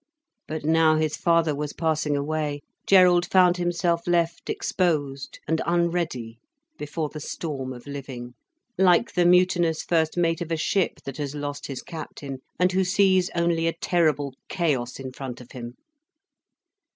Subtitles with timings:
[0.47, 6.39] But now his father was passing away, Gerald found himself left exposed and unready
[6.75, 8.33] before the storm of living,
[8.79, 12.83] like the mutinous first mate of a ship that has lost his captain, and who
[12.83, 15.75] sees only a terrible chaos in front of him.